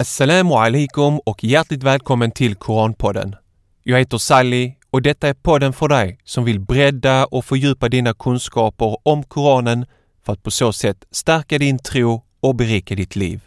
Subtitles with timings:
[0.00, 3.36] Assalamu alaikum och hjärtligt välkommen till Koranpodden.
[3.82, 8.14] Jag heter Sally och detta är podden för dig som vill bredda och fördjupa dina
[8.14, 9.86] kunskaper om Koranen
[10.24, 13.40] för att på så sätt stärka din tro och berika ditt liv.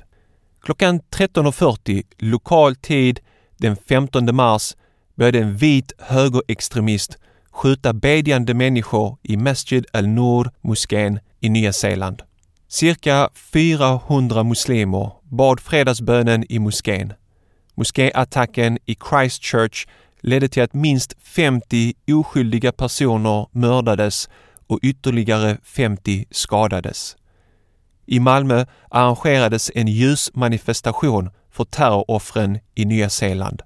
[0.62, 3.20] Klockan 13.40 lokal tid
[3.58, 4.76] den 15 mars
[5.16, 7.18] började en vit högerextremist
[7.52, 12.22] skjuta bedjande människor i Masjid al-Nur moskén i Nya Zeeland.
[12.68, 17.14] Cirka 400 muslimer bad fredagsbönen i moskén.
[17.76, 19.88] Moskéattacken i Christchurch
[20.22, 24.30] ledde till att minst 50 oskyldiga personer mördades
[24.68, 27.16] och ytterligare 50 skadades.
[28.06, 33.62] I Malmö arrangerades en ljusmanifestation för terroroffren i Nya Zeeland.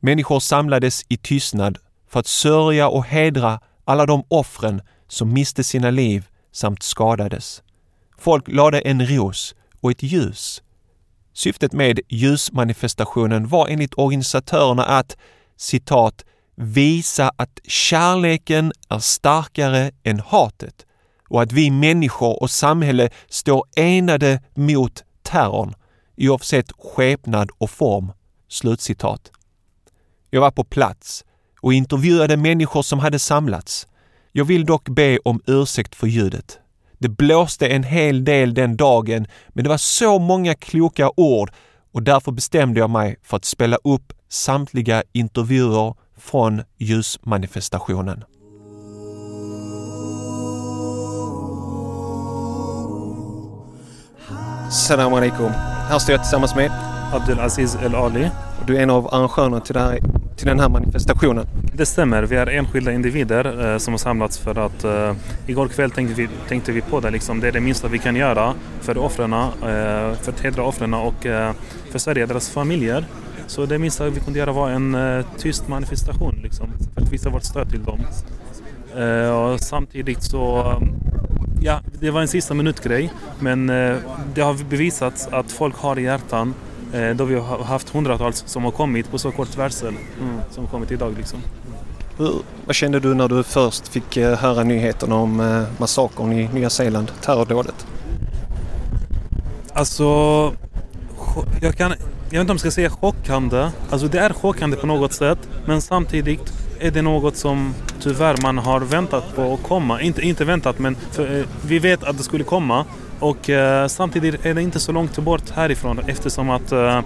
[0.00, 5.90] Människor samlades i tystnad för att sörja och hedra alla de offren som miste sina
[5.90, 7.62] liv samt skadades.
[8.18, 10.62] Folk lade en ros och ett ljus.
[11.32, 15.16] Syftet med ljusmanifestationen var enligt organisatörerna att
[15.56, 16.24] citat
[16.56, 20.86] visa att kärleken är starkare än hatet
[21.28, 25.74] och att vi människor och samhälle står enade mot terrorn
[26.16, 28.12] oavsett skepnad och form.
[28.48, 29.30] Slutcitat.
[30.30, 31.24] Jag var på plats
[31.60, 33.86] och intervjuade människor som hade samlats.
[34.32, 36.58] Jag vill dock be om ursäkt för ljudet.
[37.02, 41.50] Det blåste en hel del den dagen, men det var så många kloka ord
[41.92, 48.24] och därför bestämde jag mig för att spela upp samtliga intervjuer från ljusmanifestationen.
[54.70, 55.50] Salam alaikum.
[55.88, 56.70] Här står jag tillsammans med
[57.12, 58.30] Abdulaziz El Ali
[58.60, 59.98] och du är en av arrangörerna till, det här,
[60.36, 61.46] till den här manifestationen.
[61.74, 65.14] Det stämmer, vi är enskilda individer eh, som har samlats för att eh,
[65.46, 67.40] igår kväll tänkte vi, tänkte vi på det liksom.
[67.40, 69.48] Det är det minsta vi kan göra för offren, eh,
[70.20, 71.52] för att hedra offren och eh,
[71.90, 73.04] för Sverige, deras familjer.
[73.46, 77.30] Så det minsta vi kunde göra var en eh, tyst manifestation liksom, för att visa
[77.30, 78.00] vårt stöd till dem.
[78.96, 80.74] Eh, och samtidigt så
[81.62, 83.96] Ja, det var en sista minut-grej men eh,
[84.34, 86.54] det har bevisats att folk har i hjärtan
[86.92, 89.94] eh, då vi har haft hundratals som har kommit på så kort varsel
[90.50, 91.38] som har kommit idag liksom.
[92.20, 92.34] Hur,
[92.66, 96.70] vad kände du när du först fick eh, höra nyheterna om eh, massakern i Nya
[96.70, 97.86] Zeeland, terrordådet?
[99.72, 100.04] Alltså,
[101.60, 101.98] jag, kan, jag
[102.30, 103.70] vet inte om jag ska säga chockande.
[103.90, 108.58] Alltså det är chockande på något sätt men samtidigt är det något som tyvärr man
[108.58, 110.00] har väntat på att komma.
[110.00, 112.84] Inte, inte väntat men för, eh, vi vet att det skulle komma
[113.20, 117.00] och eh, samtidigt är det inte så långt bort härifrån eftersom att eh,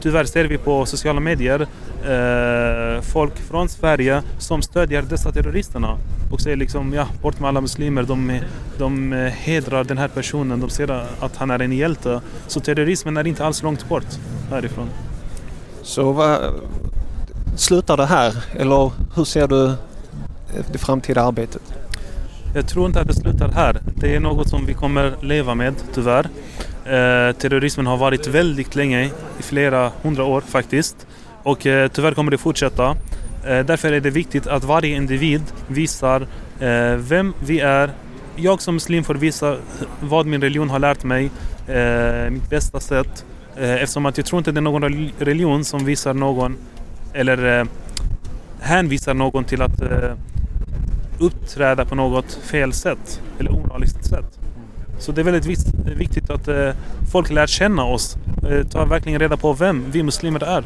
[0.00, 1.60] tyvärr ser vi på sociala medier
[2.04, 5.98] eh, folk från Sverige som stödjer dessa terroristerna
[6.32, 8.02] och säger liksom ja, bort med alla muslimer.
[8.02, 8.40] De,
[8.78, 10.90] de hedrar den här personen, de ser
[11.20, 12.20] att han är en hjälte.
[12.46, 14.06] Så terrorismen är inte alls långt bort
[14.50, 14.88] härifrån.
[15.82, 16.40] Så vad,
[17.56, 19.74] slutar det här eller hur ser du
[20.72, 21.62] det framtida arbetet?
[22.54, 23.80] Jag tror inte att det slutar här.
[23.94, 26.28] Det är något som vi kommer leva med, tyvärr.
[26.84, 29.04] Eh, terrorismen har varit väldigt länge,
[29.38, 31.06] i flera hundra år faktiskt.
[31.42, 32.96] Och eh, tyvärr kommer det fortsätta.
[33.46, 36.26] Eh, därför är det viktigt att varje individ visar
[36.60, 37.90] eh, vem vi är.
[38.36, 39.56] Jag som muslim får visa
[40.00, 41.30] vad min religion har lärt mig,
[41.66, 43.24] eh, mitt bästa sätt.
[43.56, 46.56] Eh, eftersom att jag tror inte det är någon religion som visar någon,
[47.12, 47.66] eller
[48.60, 49.82] hänvisar någon till att
[51.18, 54.38] uppträda på något fel sätt eller omoraliskt sätt.
[54.98, 55.46] Så det är väldigt
[55.84, 56.70] viktigt att eh,
[57.12, 58.16] folk lär känna oss,
[58.50, 60.64] eh, tar verkligen reda på vem vi muslimer är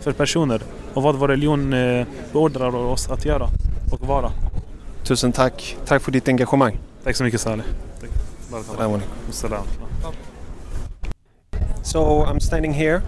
[0.00, 0.62] för personer
[0.94, 3.48] och vad vår religion eh, beordrar oss att göra
[3.92, 4.32] och vara.
[5.04, 5.76] Tusen tack.
[5.86, 6.78] Tack för ditt engagemang.
[7.04, 7.64] Tack så mycket Saleh.
[11.82, 13.02] So I'm standing here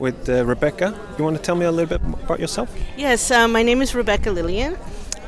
[0.00, 0.92] with uh, Rebecca.
[1.18, 2.68] You want to tell me a little bit about yourself?
[2.96, 4.76] Yes, uh, my name is Rebecca Lillian.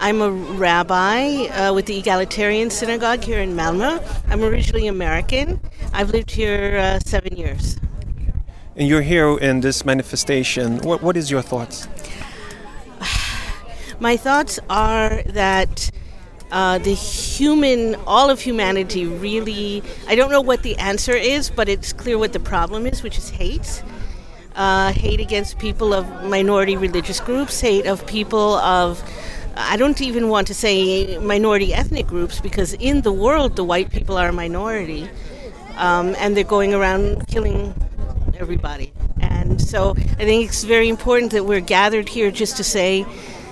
[0.02, 4.02] I'm a rabbi uh, with the Egalitarian Synagogue here in Malmö.
[4.28, 5.60] I'm originally American.
[5.92, 7.78] I've lived here uh, seven years.
[8.74, 10.78] And you're here in this manifestation.
[10.78, 11.86] What, what is your thoughts?
[14.00, 15.88] My thoughts are that
[16.50, 21.68] uh, the human, all of humanity really, I don't know what the answer is, but
[21.68, 23.84] it's clear what the problem is, which is hate.
[24.56, 29.00] Uh, hate against people of minority religious groups, hate of people of,
[29.54, 33.91] I don't even want to say minority ethnic groups because in the world the white
[33.91, 35.09] people are a minority
[35.77, 37.75] um, and they're going around killing
[38.39, 38.93] everybody.
[39.21, 43.04] And so I think it's very important that we're gathered here just to say,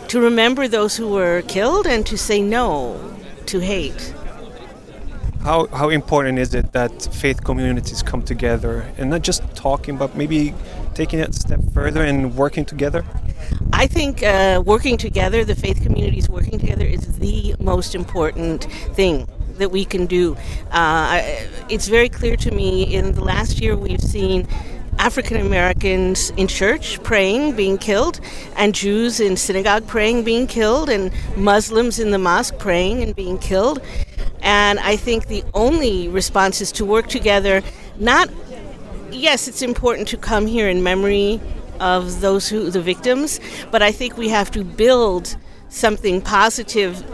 [0.08, 2.98] to remember those who were killed and to say no
[3.46, 4.14] to hate.
[5.42, 10.14] How, how important is it that faith communities come together and not just talking, but
[10.14, 10.54] maybe
[10.94, 13.04] taking it a step further and working together?
[13.80, 19.26] I think uh, working together, the faith communities working together, is the most important thing
[19.56, 20.36] that we can do.
[20.70, 21.22] Uh,
[21.70, 24.46] it's very clear to me in the last year we've seen
[24.98, 28.20] African Americans in church praying being killed,
[28.54, 33.38] and Jews in synagogue praying being killed, and Muslims in the mosque praying and being
[33.38, 33.80] killed.
[34.42, 37.62] And I think the only response is to work together,
[37.98, 38.28] not
[39.10, 41.40] yes, it's important to come here in memory
[41.80, 43.40] of those who the victims,
[43.70, 45.36] but I think we have to build
[45.68, 47.04] something positive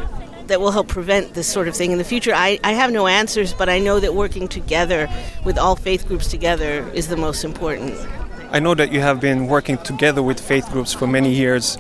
[0.49, 2.33] that will help prevent this sort of thing in the future.
[2.35, 5.09] I, I have no answers, but I know that working together
[5.45, 7.95] with all faith groups together is the most important.
[8.53, 11.77] I know that you have been working together with faith groups for many years.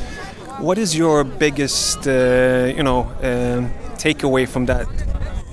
[0.59, 3.69] What is your biggest, uh, you know, uh,
[3.99, 4.89] takeaway from that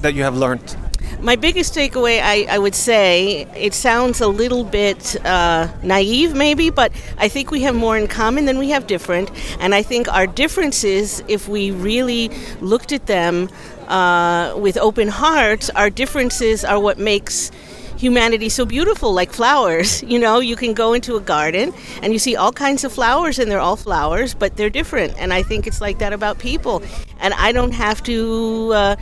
[0.02, 0.76] that you have learned?
[1.20, 6.70] My biggest takeaway, I, I would say, it sounds a little bit uh, naive maybe,
[6.70, 9.32] but I think we have more in common than we have different.
[9.60, 12.30] And I think our differences, if we really
[12.62, 13.50] looked at them
[13.88, 17.52] uh, with open hearts, our differences are what makes
[17.98, 20.04] humanity so beautiful like flowers.
[20.14, 21.74] You know you can go into a garden
[22.04, 25.14] and you see all kinds of flowers and they're all flowers but they're different.
[25.18, 26.84] And i think it's like that about people.
[27.20, 28.96] And i don't have to uh,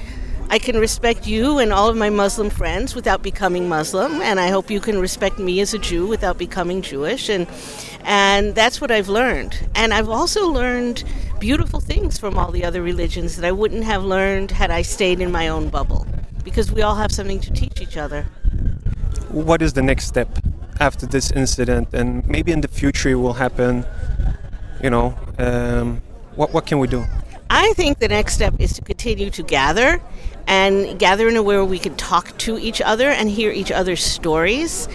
[0.51, 4.49] I can respect you and all of my Muslim friends without becoming Muslim, and I
[4.49, 7.29] hope you can respect me as a Jew without becoming Jewish.
[7.29, 7.47] And
[8.03, 9.55] and that's what I've learned.
[9.75, 11.05] And I've also learned
[11.39, 15.21] beautiful things from all the other religions that I wouldn't have learned had I stayed
[15.21, 16.05] in my own bubble,
[16.43, 18.23] because we all have something to teach each other.
[19.29, 20.27] What is the next step
[20.81, 23.85] after this incident, and maybe in the future it will happen?
[24.83, 26.01] You know, um,
[26.35, 27.05] what what can we do?
[27.53, 30.01] I think the next step is to continue to gather
[30.47, 33.73] and gather in a way where we can talk to each other and hear each
[33.73, 34.87] other's stories.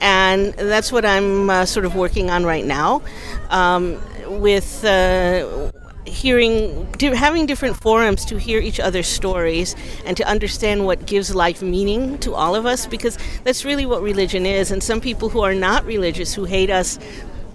[0.00, 3.02] And that's what I'm uh, sort of working on right now
[3.50, 4.00] um,
[4.40, 4.84] with.
[4.84, 5.72] Uh,
[6.06, 9.74] hearing having different forums to hear each other's stories
[10.04, 14.02] and to understand what gives life meaning to all of us because that's really what
[14.02, 16.98] religion is and some people who are not religious who hate us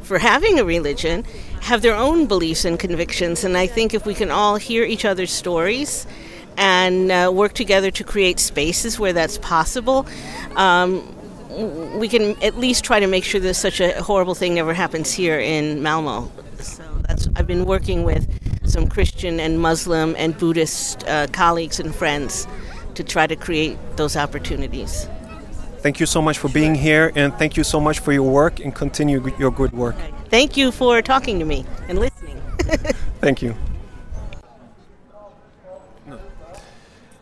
[0.01, 1.23] for having a religion
[1.61, 5.05] have their own beliefs and convictions and i think if we can all hear each
[5.05, 6.07] other's stories
[6.59, 10.05] and uh, work together to create spaces where that's possible.
[10.57, 11.15] Um,
[11.97, 15.11] we can at least try to make sure that such a horrible thing never happens
[15.11, 16.29] here in Malmo.
[16.59, 18.27] So that's I've been working with
[18.69, 22.45] some Christian and Muslim and Buddhist uh, colleagues and friends
[22.95, 25.07] to try to create those opportunities.
[25.77, 28.59] Thank you so much for being here, and thank you so much for your work
[28.59, 29.95] and continue your good work.
[30.29, 32.35] Thank you for talking to me and listening.
[33.21, 33.53] thank you.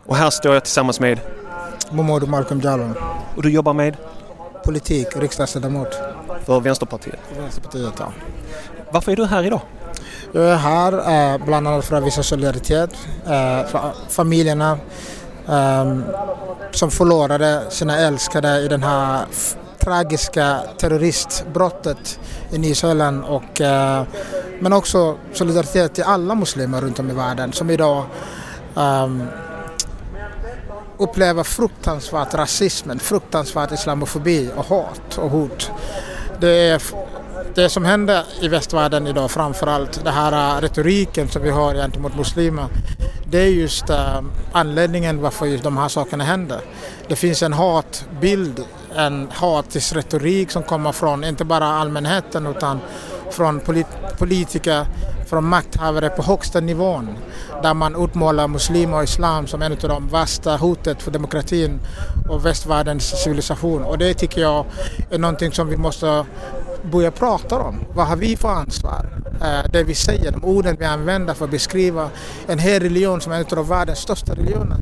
[0.06, 1.20] Och här står jag tillsammans med
[1.90, 2.94] Momodou Malcolm Jallow.
[3.36, 3.96] Och du jobbar med?
[4.64, 5.88] Politik, riksdagsledamot.
[6.44, 7.18] För Vänsterpartiet?
[7.32, 8.12] För Vänsterpartiet, ja.
[8.90, 9.60] Varför är du här idag?
[10.32, 12.90] Jag är här eh, bland annat för att visa solidaritet
[13.24, 14.78] eh, för familjerna
[15.48, 15.98] eh,
[16.70, 19.26] som förlorade sina älskade i den här
[19.80, 22.20] tragiska terroristbrottet
[22.52, 22.74] i New
[23.24, 24.02] och eh,
[24.60, 28.04] men också solidaritet till alla muslimer runt om i världen som idag
[28.74, 29.28] um,
[30.98, 35.70] upplever fruktansvärt rasismen, fruktansvärt islamofobi och hat och hot.
[36.40, 36.82] Det är
[37.54, 42.16] det som händer i västvärlden idag framförallt, den här äh, retoriken som vi har gentemot
[42.16, 42.66] muslimer,
[43.24, 44.20] det är just äh,
[44.52, 46.60] anledningen varför just de här sakerna händer.
[47.08, 48.64] Det finns en hatbild,
[48.96, 52.80] en hatisk retorik som kommer från inte bara allmänheten utan
[53.30, 53.86] från polit
[54.18, 54.86] politiker,
[55.26, 57.18] från makthavare på högsta nivån
[57.62, 61.80] där man utmålar muslimer och islam som en av de värsta hotet för demokratin
[62.28, 63.84] och västvärldens civilisation.
[63.84, 64.66] Och det tycker jag
[65.10, 66.24] är någonting som vi måste
[66.88, 67.84] börja prata om.
[67.94, 69.06] Vad har vi för ansvar?
[69.40, 72.10] Eh, det vi säger, de orden vi använder för att beskriva
[72.46, 74.76] en hel religion som är en av världens största religioner.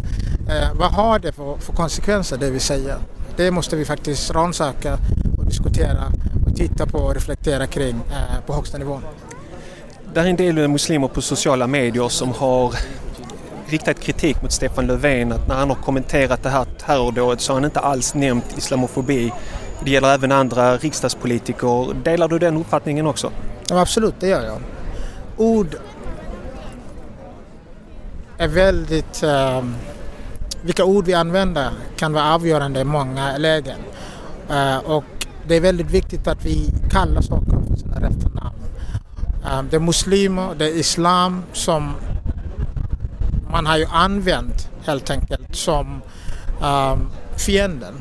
[0.48, 2.96] Eh, vad har det för, för konsekvenser det vi säger?
[3.36, 4.98] Det måste vi faktiskt rannsaka
[5.38, 6.12] och diskutera
[6.46, 9.00] och titta på och reflektera kring eh, på högsta nivå.
[10.14, 12.74] Det är en del muslimer på sociala medier som har
[13.66, 17.60] riktat kritik mot Stefan Löfven att när han har kommenterat det här terrordådet så har
[17.60, 19.32] han inte alls nämnt islamofobi.
[19.84, 21.94] Det gäller även andra riksdagspolitiker.
[22.04, 23.30] Delar du den uppfattningen också?
[23.68, 24.58] Ja, absolut, det gör jag.
[25.36, 25.76] Ord
[28.38, 29.22] är väldigt...
[29.22, 29.64] Eh,
[30.62, 33.78] vilka ord vi använder kan vara avgörande i många lägen.
[34.50, 35.04] Eh, och
[35.48, 38.58] det är väldigt viktigt att vi kallar saker för sina rätta namn.
[39.44, 41.92] Eh, det är muslimer, det är islam som
[43.50, 46.02] man har ju använt helt enkelt som
[46.62, 47.94] ehm, fienden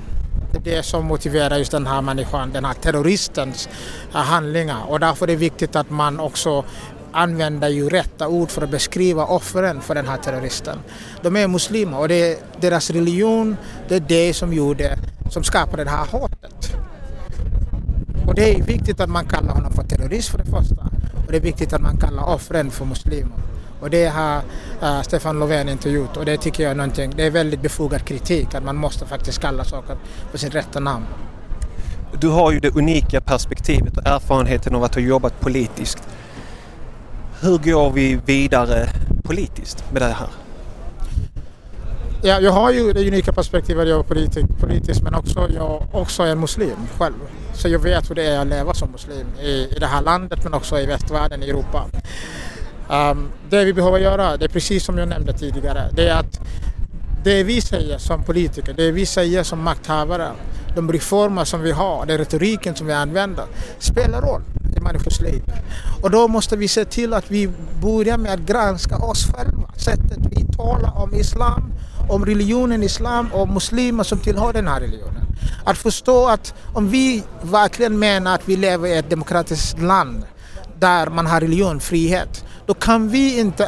[0.55, 3.69] det är det som motiverar just den här människan, den här terroristens
[4.13, 6.63] eh, handlingar och därför är det viktigt att man också
[7.11, 10.77] använder ju rätta ord för att beskriva offren för den här terroristen.
[11.21, 13.57] De är muslimer och det är deras religion,
[13.87, 14.97] det är det som gjorde,
[15.31, 16.75] som skapade det här hatet.
[18.27, 20.89] Och det är viktigt att man kallar honom för terrorist för det första.
[21.25, 23.37] Och det är viktigt att man kallar offren för muslimer.
[23.85, 24.41] Och det har
[24.83, 28.05] uh, Stefan Löfven inte gjort och det tycker jag är någonting, det är väldigt befogad
[28.05, 29.97] kritik att man måste faktiskt kalla saker
[30.31, 31.05] för sitt rätta namn.
[32.19, 36.03] Du har ju det unika perspektivet och erfarenheten av att ha jobbat politiskt.
[37.41, 38.89] Hur går vi vidare
[39.23, 40.29] politiskt med det här?
[42.23, 46.23] Ja, jag har ju det unika perspektivet att jobba politik, politiskt men också jag också
[46.23, 47.15] är muslim själv.
[47.53, 50.39] Så jag vet hur det är att leva som muslim i, i det här landet
[50.43, 51.85] men också i västvärlden, i Europa.
[52.89, 56.39] Um, det vi behöver göra, det är precis som jag nämnde tidigare, det är att
[57.23, 60.31] det vi säger som politiker, det vi säger som makthavare,
[60.75, 63.45] de reformer som vi har, den retoriken som vi använder,
[63.79, 64.41] spelar roll
[64.77, 65.43] i människors liv.
[66.01, 67.49] Och då måste vi se till att vi
[67.81, 71.73] börjar med att granska oss själva, sättet vi talar om islam,
[72.09, 75.25] om religionen islam och muslimer som tillhör den här religionen.
[75.63, 80.23] Att förstå att om vi verkligen menar att vi lever i ett demokratiskt land
[80.79, 83.65] där man har religionfrihet, då kan vi inte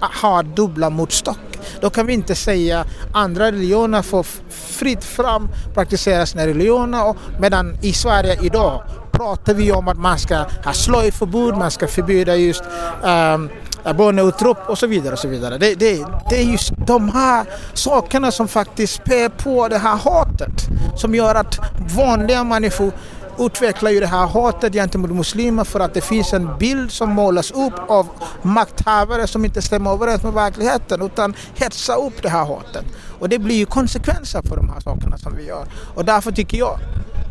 [0.00, 1.38] ha, ha dubbla motstånd.
[1.80, 7.92] Då kan vi inte säga andra religioner får fritt fram praktisera sina religioner medan i
[7.92, 8.82] Sverige idag
[9.12, 12.62] pratar vi om att man ska ha slöjförbud, man ska förbjuda just
[13.04, 13.50] ehm,
[13.84, 15.12] um, barnutrop och så vidare.
[15.12, 15.58] och så vidare.
[15.58, 20.68] Det, det, det är just de här sakerna som faktiskt spär på det här hatet
[20.96, 21.58] som gör att
[21.96, 22.92] vanliga människor
[23.40, 27.50] utvecklar ju det här hatet gentemot muslimer för att det finns en bild som målas
[27.50, 28.08] upp av
[28.42, 32.84] makthavare som inte stämmer överens med verkligheten utan hetsar upp det här hatet.
[33.18, 35.66] Och det blir ju konsekvenser för de här sakerna som vi gör.
[35.94, 36.78] Och därför tycker jag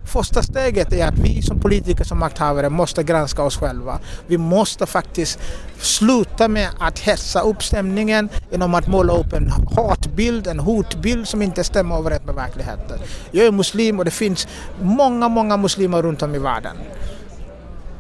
[0.10, 4.00] Första steget är att vi som politiker, som makthavare måste granska oss själva.
[4.28, 5.40] Vi måste faktiskt
[5.78, 11.42] sluta med att hetsa upp stämningen genom att måla upp en hatbild, en hotbild som
[11.42, 13.00] inte stämmer överens med verkligheten.
[13.32, 14.48] Jag är muslim och det finns
[14.82, 16.76] många, många muslimer runt om i världen.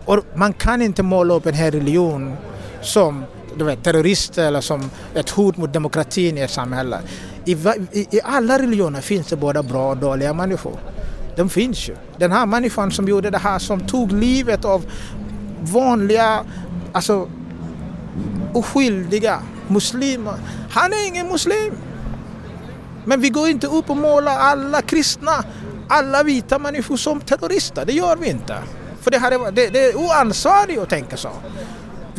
[0.06, 2.36] Och man kan inte måla upp en hel religion
[2.82, 3.24] som
[3.58, 7.00] du vet, terrorister eller som ett hot mot demokratin i ett samhälle.
[7.46, 10.80] I, i, I alla religioner finns det både bra och dåliga människor
[11.40, 11.96] de finns ju.
[12.18, 14.86] Den här människan som gjorde det här, som tog livet av
[15.62, 16.46] vanliga,
[16.92, 17.30] alltså
[18.54, 20.34] oskyldiga muslimer.
[20.70, 21.74] Han är ingen muslim.
[23.06, 25.32] Men vi går inte upp och målar alla kristna,
[25.90, 27.86] alla vita människor som terrorister.
[27.86, 28.58] Det gör vi inte.
[29.02, 31.32] För det, här är, det, det är oansvarigt att tänka så.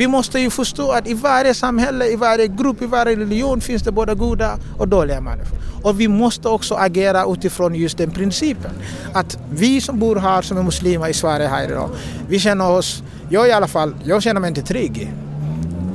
[0.00, 3.82] Vi måste ju förstå att i varje samhälle, i varje grupp, i varje religion finns
[3.82, 5.58] det både goda och dåliga människor.
[5.82, 8.70] Och vi måste också agera utifrån just den principen.
[9.12, 11.90] Att vi som bor här som är muslimer i Sverige här idag,
[12.28, 15.12] vi känner oss, jag i alla fall, jag känner mig inte trygg.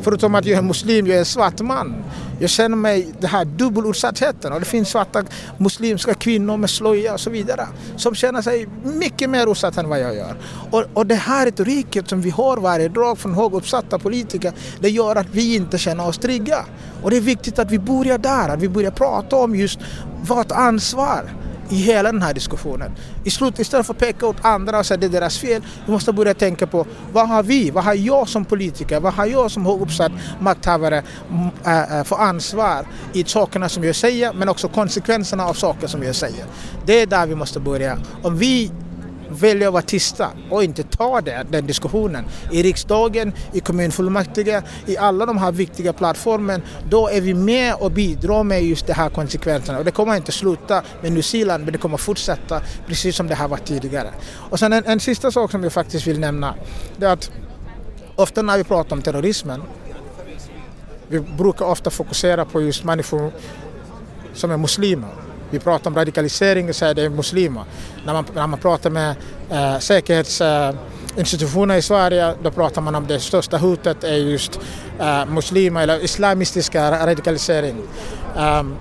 [0.02, 1.96] Förutom att jag är muslim, jag är en svart man.
[2.40, 5.24] Jag känner mig den här dubbelutsattheten och det finns svarta
[5.58, 10.00] muslimska kvinnor med slöja och så vidare som känner sig mycket mer utsatta än vad
[10.00, 10.38] jag gör.
[10.72, 15.16] Och, och det här retoriken som vi har varje dag från höguppsatta politiker det gör
[15.16, 16.66] att vi inte känner oss trygga.
[17.04, 19.80] Och det är viktigt att vi börjar där, att vi börjar prata om just
[20.28, 22.92] vårt ansvar i hela den här diskussionen.
[23.24, 25.62] I slut, istället för att peka åt andra och säga att det är deras fel,
[25.86, 29.26] vi måste börja tänka på vad har vi, vad har jag som politiker, vad har
[29.26, 34.34] jag som har uppsatt makthavare mm, äh, äh, för ansvar i sakerna som jag säger
[34.34, 36.46] men också konsekvenserna av saker som jag säger.
[36.86, 37.98] Det är där vi måste börja.
[38.22, 38.72] Om vi
[39.30, 44.98] välja att vara tysta och inte ta det, den diskussionen i riksdagen, i kommunfullmäktige, i
[44.98, 49.10] alla de här viktiga plattformen, då är vi med och bidrar med just de här
[49.10, 49.80] konsekvenserna.
[49.80, 53.36] Och det kommer inte sluta med New Zealand, men det kommer fortsätta precis som det
[53.36, 54.10] har varit tidigare.
[54.50, 56.56] Och sen en, en sista sak som jag faktiskt vill nämna,
[56.98, 57.32] det är att
[58.16, 59.62] ofta när vi pratar om terrorismen,
[61.08, 63.32] vi brukar ofta fokusera på just människor
[64.34, 67.64] som är muslimer vi pratar om radikalisering och säger det är muslimer.
[68.06, 69.16] När man, när man pratar med
[69.50, 74.60] eh, säkerhetsinstitutioner i Sverige då pratar man om det största hotet är just
[75.00, 77.82] eh, muslimer eller islamistiska radikalisering.
[78.38, 78.76] Um,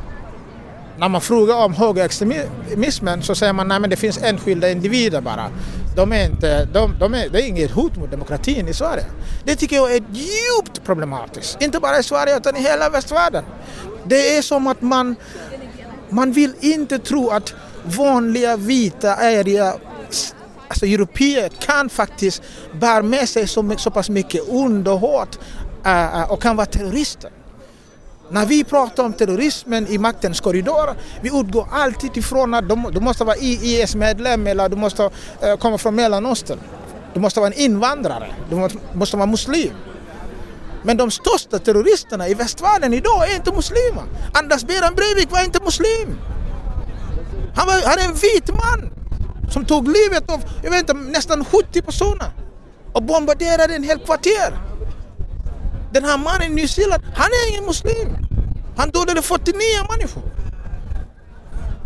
[0.99, 5.51] när man frågar om högerextremismen så säger man att det finns enskilda individer bara.
[5.97, 9.05] De är inte, de, de är, det är inget hot mot demokratin i Sverige.
[9.45, 11.63] Det tycker jag är djupt problematiskt.
[11.63, 13.45] Inte bara i Sverige utan i hela västvärlden.
[14.05, 15.17] Det är som att man
[16.11, 19.75] man vill inte tro att vanliga vita ärliga
[20.69, 22.43] alltså europeer kan faktiskt
[22.81, 25.39] bära med sig så, så pass mycket ond och hat
[25.87, 27.31] uh, och kan vara terrorister.
[28.31, 33.25] När vi pratar om terrorismen i maktens korridorer, vi utgår alltid ifrån att du måste
[33.25, 36.59] vara IS-medlem eller du måste uh, komma från Mellanöstern.
[37.15, 39.73] Du måste vara en invandrare, du måste vara muslim.
[40.85, 44.05] Men de största terroristerna i västvärlden idag är inte muslimer.
[44.33, 46.19] Anders Behran Breivik var inte muslim.
[47.57, 48.91] Han, var, han är en vit man
[49.51, 52.31] som tog livet av jag vet inte, nästan 70 personer
[52.93, 54.59] och bombarderade en hel kvarter.
[55.93, 58.17] Den här mannen i New Zeeland, han är ingen muslim.
[58.77, 59.59] Han dödade 49
[59.91, 60.34] människor.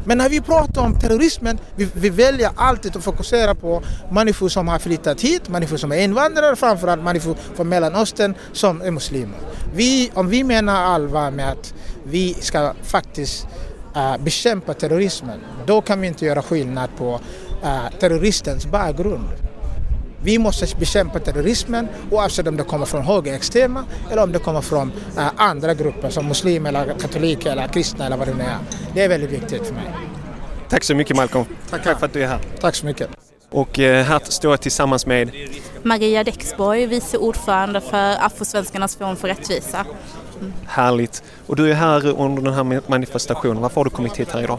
[0.09, 4.69] Men när vi pratar om terrorismen, vi, vi, väljer alltid att fokusera på människor som
[4.69, 9.39] har flyttat hit, människor som är invandrare, framförallt människor från Mellanöstern som är muslimer.
[9.75, 11.75] Vi, om vi menar allvar med att
[12.05, 13.47] vi ska faktiskt
[13.97, 17.21] uh, bekämpa terrorismen, då kan vi inte göra skillnad på
[17.63, 19.48] uh, terroristens bakgrund.
[20.23, 24.93] Vi måste bekämpa terrorismen oavsett om det kommer från högerextrema eller om det kommer från
[25.19, 28.59] uh, andra grupper som muslimer, eller katoliker eller kristna eller vad det nu är.
[28.95, 29.85] Det är väldigt viktigt för mig.
[30.69, 31.45] Tack så mycket Malcolm.
[31.71, 32.41] Tack, Tack för att du är här.
[32.61, 33.09] Tack så mycket.
[33.51, 35.31] Och eh, här står jag tillsammans med
[35.83, 39.87] Maria Dexborg, vice ordförande för Afrosvenskarnas forum för rättvisa.
[40.41, 40.53] Mm.
[40.67, 41.23] Härligt.
[41.47, 43.63] Och du är här under den här manifestationen.
[43.63, 44.59] Varför har du kommit hit här idag?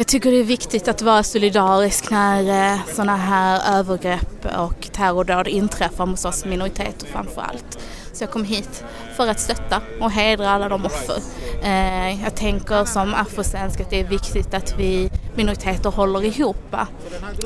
[0.00, 5.48] Jag tycker det är viktigt att vara solidarisk när eh, sådana här övergrepp och terrordåd
[5.48, 7.78] inträffar hos oss minoriteter framför allt.
[8.12, 8.84] Så jag kom hit
[9.16, 11.16] för att stötta och hedra alla de offer.
[11.62, 16.74] Eh, jag tänker som afrosvensk att det är viktigt att vi minoriteter håller ihop.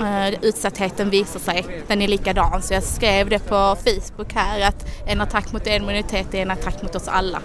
[0.01, 2.63] Eh, utsattheten visar sig, den är likadan.
[2.63, 6.51] Så jag skrev det på Facebook här att en attack mot en minoritet är en
[6.51, 7.39] attack mot oss alla.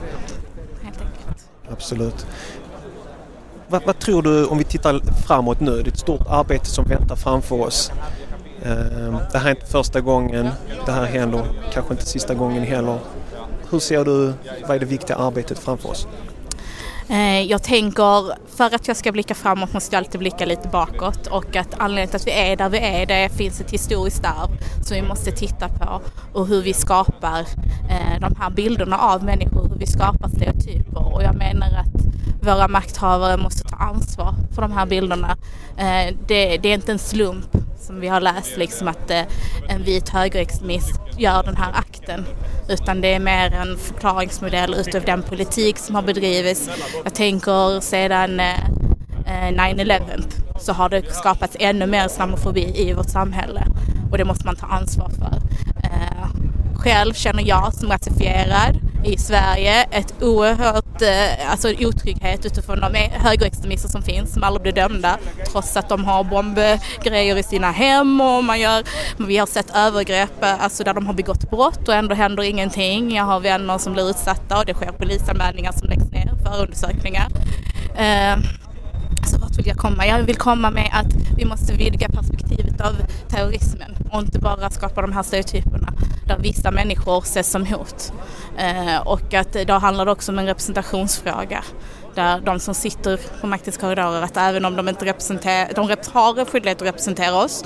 [0.84, 1.50] Helt enkelt.
[1.72, 2.26] Absolut.
[3.72, 5.72] Vad, vad, tror du om vi tittar framåt nu?
[5.72, 7.92] Det är ett stort arbete som väntar framför oss.
[8.64, 10.50] Ehm, det här är inte första gången
[10.86, 13.00] det här händer, kanske inte sista gången heller.
[13.70, 14.34] Hur ser du,
[14.68, 16.08] vad är det viktiga arbetet framför oss?
[17.10, 21.28] Eh, jag tänker, för att jag ska blicka framåt måste jag alltid blicka lite bakåt
[21.28, 24.50] och att anledningen till att vi är där vi är, det finns ett historiskt arv
[24.84, 26.02] som vi måste titta på
[26.34, 27.40] och hur vi skapar
[27.90, 31.99] eh, de här bilderna av människor, hur vi skapar stereotyper och jag menar att
[32.42, 35.38] våra makthavare måste ta ansvar för de här bilderna.
[35.78, 39.22] Eh, det, det är inte en slump som vi har läst liksom att eh,
[39.70, 42.26] en vit högerextremist gör den här akten
[42.70, 46.70] utan det är mer en förklaringsmodell utav den politik som har bedrivits.
[47.04, 48.56] Jag tänker sedan eh,
[49.26, 50.02] 9-11
[50.60, 53.64] så har det skapats ännu mer islamofobi i vårt samhälle
[54.12, 55.40] och det måste man ta ansvar för.
[56.80, 63.90] Själv känner jag som rasifierad i Sverige ett oerhört Eh, alltså otrygghet utifrån de högerextremister
[63.90, 65.18] som finns som aldrig blir dömda
[65.52, 68.84] trots att de har bombgrejer i sina hem och man gör,
[69.28, 73.16] vi har sett övergrepp eh, alltså där de har begått brott och ändå händer ingenting.
[73.16, 77.28] Jag har vänner som blir utsatta och det sker polisanmälningar som läggs ner, förundersökningar.
[77.96, 78.38] Eh,
[79.26, 80.08] så vart vill jag komma?
[80.08, 82.96] Jag vill komma med att vi måste vidga perspektivet av
[83.30, 85.94] terrorismen och inte bara skapa de här stereotyperna
[86.30, 88.14] där vissa människor ses som hot.
[88.58, 91.64] Eh, och att då handlar det också om en representationsfråga
[92.16, 96.40] där de som sitter på maktens korridorer, att även om de inte representerar, de har
[96.40, 97.66] en skyldighet att representera oss,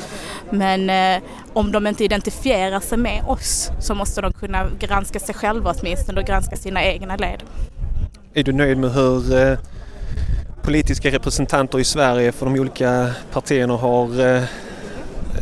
[0.49, 1.21] men eh,
[1.53, 6.21] om de inte identifierar sig med oss så måste de kunna granska sig själva åtminstone
[6.21, 7.43] och granska sina egna led.
[8.33, 9.57] Är du nöjd med hur eh,
[10.61, 14.43] politiska representanter i Sverige för de olika partierna har eh,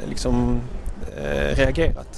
[0.09, 0.61] liksom
[1.17, 2.10] eh, reagerat?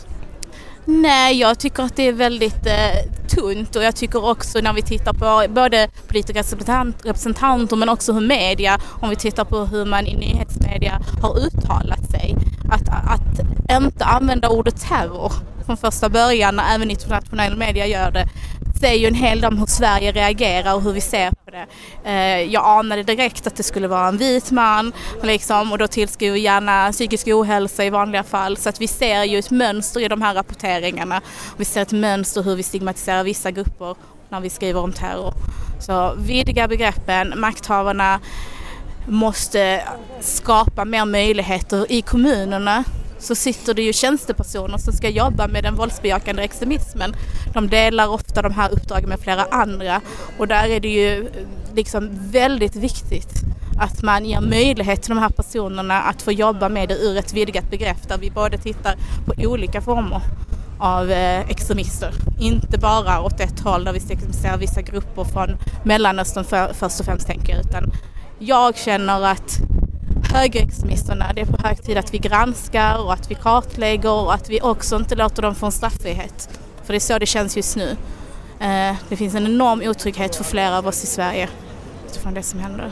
[0.85, 4.81] Nej, jag tycker att det är väldigt eh, tunt och jag tycker också när vi
[4.81, 9.85] tittar på både politiska representant, representanter men också hur media, om vi tittar på hur
[9.85, 12.35] man i nyhetsmedia har uttalat sig,
[12.71, 13.39] att, att
[13.83, 15.31] inte använda ordet terror
[15.65, 18.27] från första början när även internationell media gör det
[18.79, 21.67] säger ju en hel del om hur Sverige reagerar och hur vi ser på det.
[22.09, 26.33] Eh, jag anade direkt att det skulle vara en vit man liksom, och då tillskriver
[26.33, 28.57] vi gärna psykisk ohälsa i vanliga fall.
[28.57, 31.21] Så att vi ser ju ett mönster i de här rapporteringarna.
[31.57, 33.95] Vi ser ett mönster hur vi stigmatiserar vissa grupper
[34.29, 35.33] när vi skriver om terror.
[35.79, 38.19] Så vidga begreppen, makthavarna
[39.07, 39.83] måste
[40.21, 42.83] skapa mer möjligheter i kommunerna
[43.23, 47.15] så sitter det ju tjänstepersoner som ska jobba med den våldsbejakande extremismen.
[47.53, 50.01] De delar ofta de här uppdragen med flera andra
[50.37, 51.25] och där är det ju eh,
[51.75, 53.43] liksom väldigt viktigt
[53.79, 57.33] att man ger möjlighet till de här personerna att få jobba med det ur ett
[57.33, 60.21] vidgat begrepp där vi både tittar på olika former
[60.79, 62.11] av eh, extremister.
[62.39, 67.05] Inte bara åt ett håll där vi ser vissa grupper från Mellanöstern för, först och
[67.05, 67.91] främst tänker jag utan
[68.39, 69.59] jag känner att
[70.33, 71.33] högerextremisterna.
[71.35, 74.61] Det är på hög tid att vi granskar och att vi kartlägger och att vi
[74.61, 76.49] också inte låter dem få en straffrihet.
[76.83, 77.89] För det är så det känns just nu.
[78.59, 81.49] Eh, det finns en enorm otrygghet för flera av oss i Sverige
[82.09, 82.91] utifrån det som händer.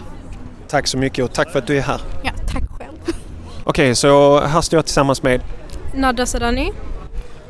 [0.67, 2.01] Tack så mycket och tack för att du är här.
[2.23, 2.97] Ja, tack själv.
[3.63, 5.41] Okej, så här står jag tillsammans med
[5.95, 6.71] Nadra Sadani.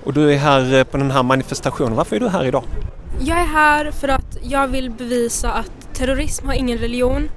[0.04, 1.96] och du är här eh, på den här manifestationen.
[1.96, 2.64] Varför är du här idag?
[3.20, 7.30] Jag är här för att jag vill bevisa att terrorism har ingen religion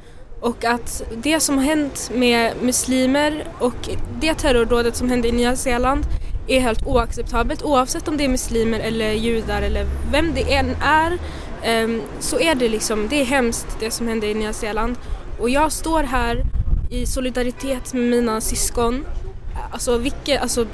[0.44, 3.88] och att det som har hänt med muslimer och
[4.20, 6.06] det terrordådet som hände i Nya Zeeland
[6.48, 11.18] är helt oacceptabelt oavsett om det är muslimer eller judar eller vem det än är
[11.62, 14.96] ehm, så är det liksom, det är hemskt det som hände i Nya Zeeland
[15.40, 16.42] och jag står här
[16.90, 19.04] i solidaritet med mina syskon
[19.70, 20.66] alltså, vilket, alltså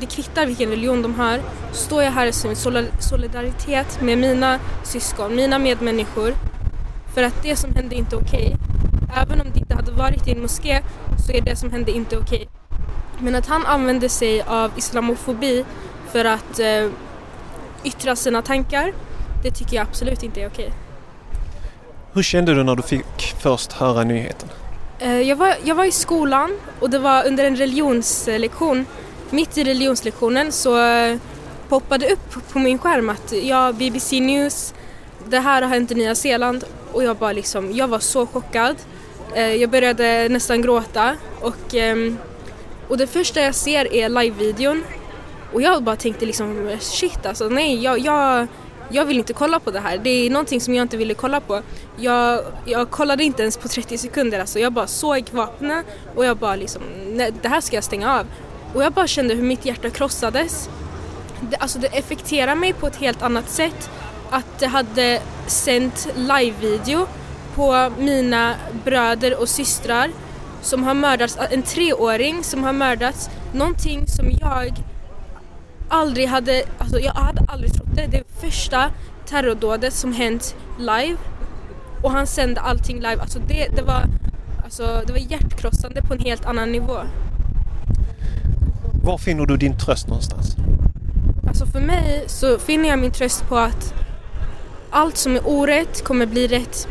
[0.00, 1.40] det kvittar vilken religion de har,
[1.72, 2.32] står jag här i
[2.98, 6.34] solidaritet med mina syskon, mina medmänniskor.
[7.14, 8.56] För att det som hände är inte okej.
[9.16, 10.82] Även om det inte hade varit i en moské
[11.26, 12.48] så är det som hände inte okej.
[13.18, 15.64] Men att han använde sig av islamofobi
[16.12, 16.88] för att eh,
[17.84, 18.92] yttra sina tankar,
[19.42, 20.72] det tycker jag absolut inte är okej.
[22.12, 24.48] Hur kände du när du fick först höra nyheten?
[24.98, 28.86] Eh, jag, var, jag var i skolan och det var under en religionslektion
[29.32, 31.18] mitt i religionslektionen så eh,
[31.68, 34.74] poppade upp på min skärm att ja, BBC News,
[35.28, 38.76] det här har hänt i Nya Zeeland och jag bara liksom, jag var så chockad.
[39.34, 42.18] Eh, jag började nästan gråta och, ehm,
[42.88, 44.84] och det första jag ser är live-videon
[45.52, 48.46] och jag bara tänkte liksom shit alltså nej jag, jag,
[48.90, 49.98] jag vill inte kolla på det här.
[49.98, 51.62] Det är någonting som jag inte ville kolla på.
[51.96, 54.58] Jag, jag kollade inte ens på 30 sekunder alltså.
[54.58, 58.26] Jag bara såg vapnen och jag bara liksom, nej, det här ska jag stänga av.
[58.74, 60.68] Och jag bara kände hur mitt hjärta krossades.
[61.40, 63.90] Det, alltså det effekterade mig på ett helt annat sätt
[64.30, 67.06] att det hade sänt live-video
[67.54, 70.10] på mina bröder och systrar
[70.62, 74.84] som har mördats, en treåring som har mördats, någonting som jag
[75.88, 78.06] aldrig hade, alltså jag hade aldrig trott det.
[78.06, 78.90] Det första
[79.26, 81.16] terrordådet som hänt live
[82.02, 84.04] och han sände allting live, alltså det, det var
[84.64, 86.98] alltså det var hjärtkrossande på en helt annan nivå.
[89.04, 90.56] Var finner du din tröst någonstans?
[91.48, 93.94] Alltså för mig så finner jag min tröst på att
[94.90, 96.88] allt som är orätt kommer bli rätt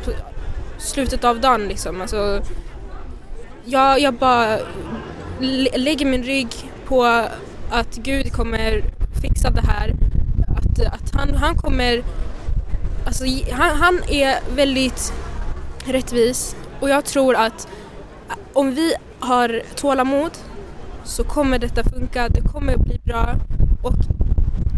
[0.82, 2.02] slutet av dagen liksom.
[2.02, 2.42] Alltså,
[3.66, 4.58] jag, jag bara
[5.76, 7.04] lägger min rygg på
[7.72, 8.84] att Gud kommer
[9.22, 9.94] fixa det här.
[10.48, 12.04] Att, att han, han kommer...
[13.06, 15.14] Alltså, han, han är väldigt
[15.86, 17.68] rättvis och jag tror att
[18.54, 20.32] om vi har tålamod
[21.04, 23.36] så kommer detta funka, det kommer bli bra
[23.84, 23.94] och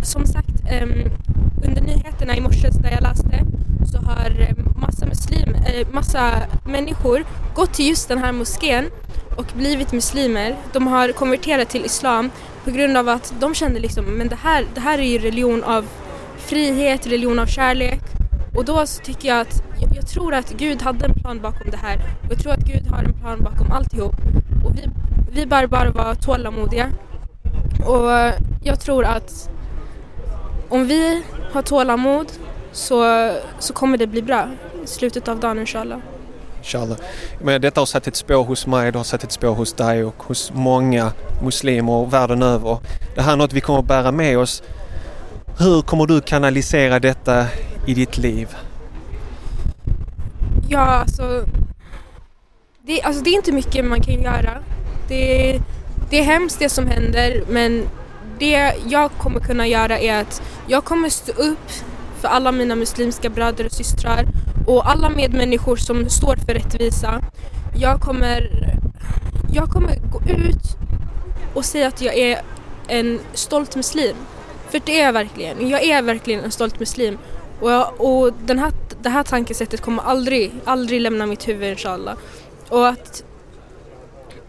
[0.03, 0.93] som sagt um,
[1.65, 3.45] under nyheterna i morse där jag läste
[3.91, 4.73] så har ehm,
[5.05, 6.31] massa, muslim, eh, massa
[6.65, 8.89] människor gått till just den här moskén
[9.37, 10.55] och blivit muslimer.
[10.73, 12.31] De har konverterat till islam
[12.65, 15.63] på grund av att de kände liksom men det här, det här är ju religion
[15.63, 15.85] av
[16.37, 18.01] frihet, religion av kärlek
[18.55, 21.71] och då så tycker jag att jag, jag tror att Gud hade en plan bakom
[21.71, 24.15] det här och jag tror att Gud har en plan bakom alltihop
[24.65, 24.89] och vi
[25.35, 26.89] vi bör bara vara tålamodiga.
[27.87, 28.11] Och
[28.63, 29.49] jag tror att
[30.69, 32.31] om vi har tålamod
[32.71, 34.49] så, så kommer det bli bra
[34.85, 35.99] slutet av dagen inshallah.
[36.57, 36.97] Inshallah.
[37.41, 40.03] Men detta har satt ett spår hos mig, det har satt ett spår hos dig
[40.03, 41.11] och hos många
[41.43, 42.77] muslimer världen över.
[43.15, 44.63] Det här är något vi kommer att bära med oss.
[45.59, 47.45] Hur kommer du kanalisera detta
[47.87, 48.55] i ditt liv?
[50.69, 51.45] Ja, alltså
[52.81, 54.57] det, alltså det är inte mycket man kan göra.
[55.07, 55.59] Det,
[56.09, 57.87] det är hemskt det som händer men
[58.39, 61.71] det jag kommer kunna göra är att jag kommer stå upp
[62.21, 64.25] för alla mina muslimska bröder och systrar
[64.67, 67.21] och alla medmänniskor som står för rättvisa.
[67.75, 68.49] Jag kommer,
[69.53, 70.77] jag kommer gå ut
[71.53, 72.41] och säga att jag är
[72.87, 74.15] en stolt muslim.
[74.69, 75.69] För det är jag verkligen.
[75.69, 77.17] Jag är verkligen en stolt muslim.
[77.59, 78.71] Och, jag, och den här,
[79.01, 82.15] det här tankesättet kommer aldrig, aldrig lämna mitt huvud inshallah.
[82.69, 83.23] Och att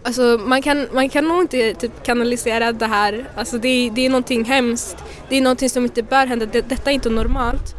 [0.07, 3.25] Alltså man kan, man kan nog inte typ kanalisera det här.
[3.37, 4.97] Alltså det, det är någonting hemskt.
[5.29, 6.47] Det är någonting som inte bör hända.
[6.47, 7.75] Det, detta är inte normalt.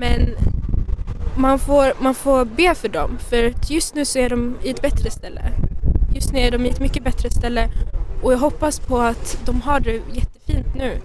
[0.00, 0.36] Men
[1.36, 3.18] man får, man får be för dem.
[3.30, 5.42] För just nu så är de i ett bättre ställe.
[6.14, 7.68] Just nu är de i ett mycket bättre ställe.
[8.22, 11.00] Och jag hoppas på att de har det jättefint nu.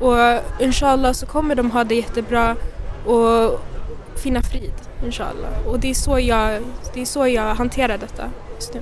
[0.00, 2.56] Och inshallah så kommer de ha det jättebra
[3.06, 3.60] och
[4.16, 4.72] finna frid.
[5.04, 5.66] Inshallah.
[5.66, 6.62] Och det är så jag,
[6.94, 8.80] det är så jag hanterar detta just nu.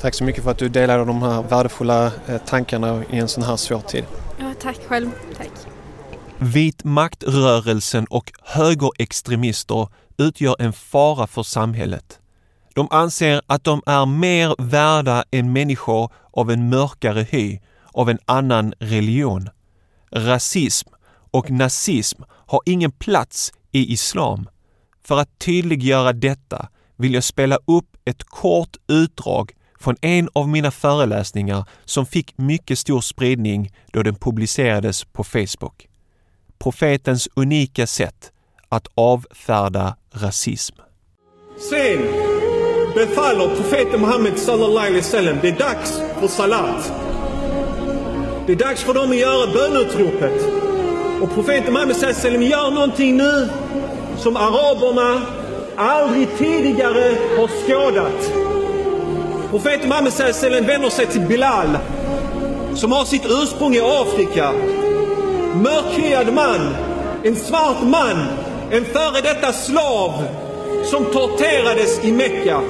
[0.00, 3.42] Tack så mycket för att du delade de här värdefulla eh, tankarna i en sån
[3.42, 4.04] här svår tid.
[4.38, 5.10] Ja, tack själv.
[5.36, 5.50] Tack.
[6.38, 12.20] Vit maktrörelsen och högerextremister utgör en fara för samhället.
[12.74, 17.58] De anser att de är mer värda än människor av en mörkare hy,
[17.92, 19.48] av en annan religion.
[20.10, 20.88] Rasism
[21.30, 24.48] och nazism har ingen plats i islam.
[25.04, 30.70] För att tydliggöra detta vill jag spela upp ett kort utdrag från en av mina
[30.70, 35.88] föreläsningar som fick mycket stor spridning då den publicerades på Facebook.
[36.58, 38.32] Profetens unika sätt
[38.68, 40.74] att avfärda rasism.
[41.70, 41.98] Sen
[42.94, 46.92] befaller profeten Muhammed sallallahu alaihi wasallam, det är dags för salat.
[48.46, 50.42] Det är dags för dem att göra bönutropet.
[51.22, 53.48] Och profeten Muhammed sallallahu alaihi wasallam gör någonting nu
[54.18, 55.22] som araberna
[55.76, 58.32] aldrig tidigare har skådat.
[59.50, 61.78] Profeten Muhammed sallallahu alaihi wasallam vänder sig till Bilal
[62.74, 64.52] som har sitt ursprung i Afrika.
[65.54, 66.76] Mörkhyad man,
[67.24, 68.26] en svart man,
[68.70, 70.24] en före detta slav
[70.84, 72.60] som torterades i Mecka,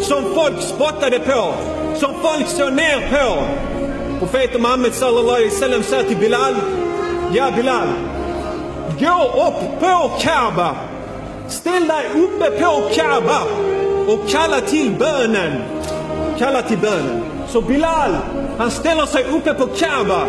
[0.00, 1.54] som folk spottade på,
[1.96, 3.42] som folk såg ner på.
[4.18, 6.54] Profeten Muhammed sallallahu alaihi wasallam sa till Bilal,
[7.32, 7.88] ja Bilal,
[9.00, 10.76] gå upp på Kaaba,
[11.48, 13.40] ställ dig uppe på Kaaba
[14.06, 15.62] och kalla till bönen.
[16.38, 17.22] Kalla till bönen.
[17.48, 18.16] Så Bilal,
[18.58, 20.26] han ställer sig uppe på Kaaba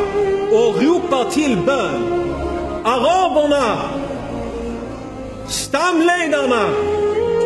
[0.51, 2.23] och ropar till bön.
[2.83, 3.77] Araberna,
[5.47, 6.69] stamledarna,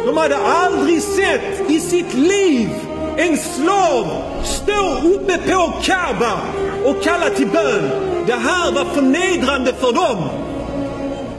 [0.05, 2.69] de hade aldrig sett i sitt liv
[3.17, 4.07] en slav
[4.43, 6.39] stå uppe på Kaaba
[6.85, 7.89] och kalla till bön.
[8.27, 10.29] Det här var förnedrande för dem.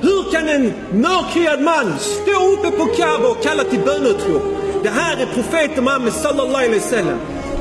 [0.00, 4.42] Hur kan en mörkhyad man stå uppe på Kaaba och kalla till bönutrop?
[4.82, 7.18] Det här är profeten Muhammed sallallahu alaihi wasallam.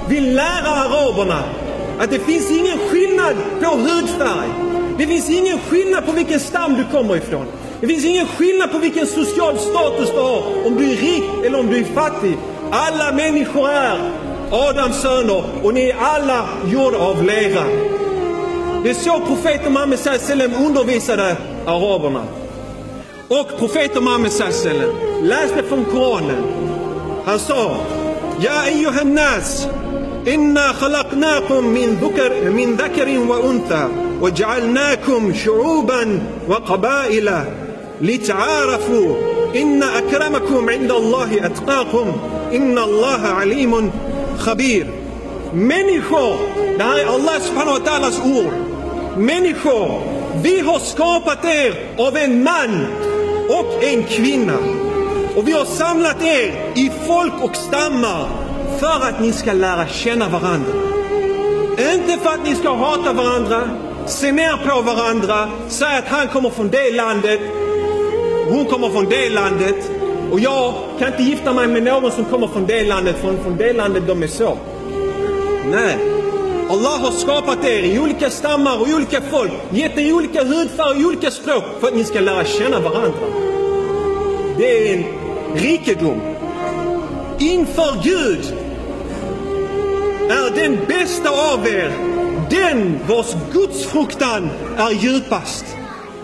[0.10, 1.44] Vill lära araberna
[2.00, 4.50] att det finns ingen skillnad på hudfärg.
[4.98, 7.46] Det finns ingen skillnad på vilken stam du kommer ifrån.
[7.82, 11.60] Det finns ingen skillnad på vilken social status du har, om du är rik eller
[11.60, 12.38] om du är fattig.
[12.72, 14.12] Alla människor är
[14.52, 17.64] Adams söner och ni är alla gjorda av lera.
[18.84, 22.24] Det är så profeten Muhammed sallam undervisade araberna.
[23.28, 26.44] Och profeten Muhammed sallam läste från Koranen.
[27.26, 27.78] Han sa
[28.40, 29.68] Ja ayyuhan nas
[30.28, 33.88] إنا خلقناكم من ذكر من ذكر وأنثى
[34.22, 37.44] وجعلناكم شعوبا وقبائل
[38.02, 39.16] لتعارفوا
[39.56, 42.12] إن أكرمكم عند الله أتقاكم
[42.54, 43.92] إن الله عليم
[44.38, 44.88] خبير
[45.54, 46.38] Människor,
[46.78, 48.54] det här är Allah subhanahu wa ta'alas ord.
[49.18, 50.02] Människor,
[50.44, 52.88] vi har skapat er av en man
[53.50, 54.58] och en kvinna.
[55.36, 58.45] Och vi har samlat er i folk och stammar
[58.80, 60.74] för att ni ska lära känna varandra.
[61.94, 63.70] Inte för att ni ska hata varandra,
[64.06, 67.40] se ner på varandra, säga att han kommer från det landet,
[68.50, 69.92] hon kommer från det landet
[70.32, 73.58] och jag kan inte gifta mig med någon som kommer från det landet, från, från
[73.58, 74.58] det landet de är så.
[75.72, 75.98] Nej.
[76.70, 81.08] Allah har skapat er i olika stammar och olika folk, gett er olika hudfärg och
[81.08, 83.20] olika språk för att ni ska lära känna varandra.
[84.58, 85.04] Det är en
[85.56, 86.22] rikedom.
[87.40, 88.65] Inför Gud
[90.30, 92.16] är den bästa av er
[92.50, 95.66] den vars gudsfruktan är djupast.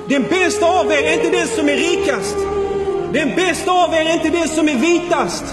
[0.07, 2.35] Den bästa av er är inte den som är rikast.
[3.13, 5.43] Den bästa av er är inte den som är vitast.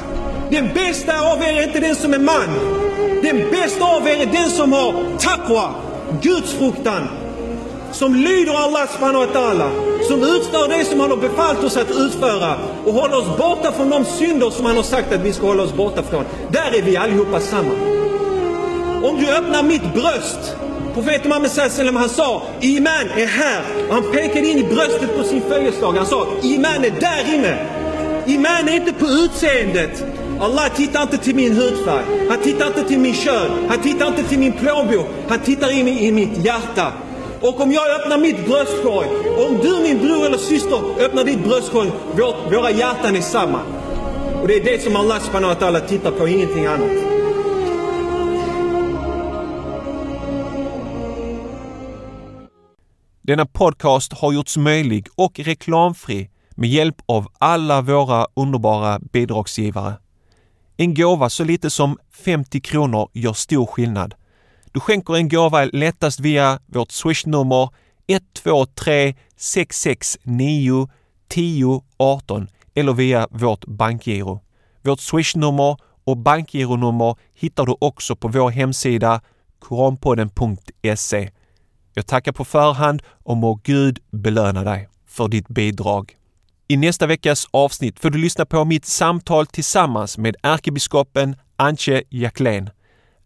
[0.51, 2.49] Den bästa av er är inte den som är man.
[3.23, 5.75] Den bästa av er är den som har taqwa,
[6.23, 7.09] gudsfruktan.
[7.93, 9.71] Som lyder Allah subhanahu wa ta'ala.
[10.09, 12.55] Som utför det som han har befallt oss att utföra.
[12.85, 15.63] Och håller oss borta från de synder som han har sagt att vi ska hålla
[15.63, 16.25] oss borta från.
[16.51, 17.75] Där är vi allihopa samma.
[19.03, 20.57] Om du öppnar mitt bröst.
[20.95, 23.63] Profeten Muhammed sallam han sa Iman är här.
[23.89, 25.93] Och han pekade in i bröstet på sin följeslag.
[25.93, 27.59] Han sa Iman är där inne.
[28.27, 30.05] Iman är inte på utseendet.
[30.41, 32.05] Allah tittar inte till min hudfärg.
[32.29, 33.51] Han tittar inte till min kön.
[33.69, 35.07] Han tittar inte till min plånbok.
[35.29, 36.93] Han tittar in i mitt hjärta.
[37.41, 39.09] Och om jag öppnar mitt bröstkorg,
[39.49, 43.61] om du min bror eller syster öppnar ditt bröstkorg, vår, våra hjärtan är samma.
[44.43, 47.18] Och det är det som Allah subhanahu wa ta'ala tittar på, ingenting annat.
[53.29, 59.95] Denna podcast har gjorts möjlig och reklamfri med hjälp av alla våra underbara bidragsgivare.
[60.77, 64.15] En gåva så lite som 50 kronor gör stor skillnad.
[64.73, 67.69] Du skänker en gåva lättast via vårt swishnummer
[68.07, 70.89] 123 669
[71.29, 74.41] 10 18 eller via vårt bankgiro.
[74.83, 79.21] Vårt swishnummer och bankgironummer hittar du också på vår hemsida
[79.59, 81.31] koranpodden.se.
[81.99, 86.17] Jag tackar på förhand och må Gud belöna dig för ditt bidrag.
[86.69, 92.71] I nästa veckas avsnitt får du lyssna på mitt samtal tillsammans med ärkebiskopen Antje Jacklén.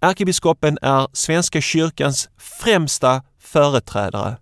[0.00, 4.37] Ärkebiskopen är Svenska kyrkans främsta företrädare.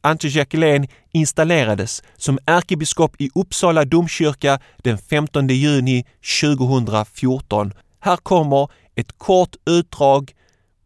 [0.00, 6.04] Antje Jackelén installerades som ärkebiskop i Uppsala domkyrka den 15 juni
[6.42, 7.74] 2014.
[8.00, 10.32] Här kommer ett kort utdrag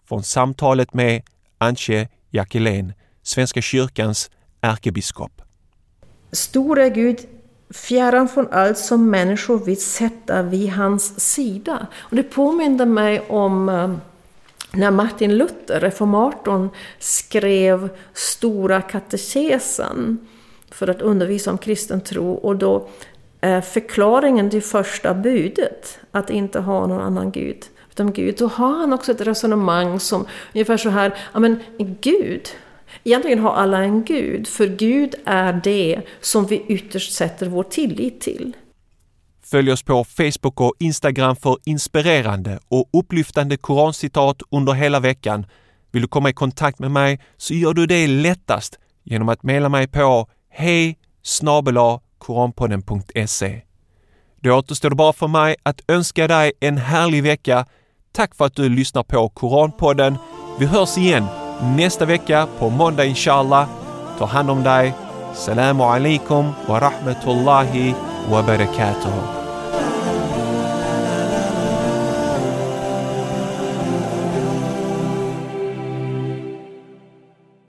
[0.08, 1.22] från samtalet med
[1.58, 2.92] Antje Jackelén,
[3.22, 5.42] Svenska kyrkans ärkebiskop.
[6.32, 7.18] Store Gud,
[7.70, 11.86] fjärran från allt som människor vill sätta vid hans sida.
[11.96, 13.94] Och det påminner mig om eh,
[14.72, 16.68] när Martin Luther, reformatorn,
[16.98, 20.18] skrev Stora katekesen
[20.70, 22.88] för att undervisa om kristen tro och då
[23.40, 28.78] eh, förklaringen till första budet, att inte ha någon annan gud utan Gud, då har
[28.78, 31.62] han också ett resonemang som ungefär så här, ja men
[32.00, 32.48] Gud,
[33.04, 38.20] egentligen har alla en Gud, för Gud är det som vi ytterst sätter vår tillit
[38.20, 38.56] till.
[39.44, 45.46] Följ oss på Facebook och Instagram för inspirerande och upplyftande korancitat under hela veckan.
[45.90, 49.68] Vill du komma i kontakt med mig så gör du det lättast genom att mejla
[49.68, 50.98] mig på hej
[52.18, 53.62] koranpodden.se.
[54.40, 57.66] Då återstår det bara för mig att önska dig en härlig vecka.
[58.12, 60.16] Tack för att du lyssnar på Koranpodden.
[60.58, 61.26] Vi hörs igen
[61.76, 63.68] nästa vecka på måndag inshallah.
[64.18, 64.94] Ta hand om dig.
[65.34, 67.94] Salamu alaikum wa rahmatullahi
[68.30, 69.41] wa barakatuh.